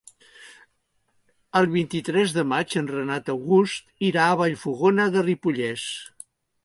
El 1.59 1.67
vint-i-tres 1.75 2.33
de 2.37 2.45
maig 2.53 2.73
en 2.81 2.89
Renat 2.93 3.31
August 3.37 4.09
irà 4.09 4.25
a 4.31 4.41
Vallfogona 4.41 5.07
de 5.19 5.25
Ripollès. 5.29 5.85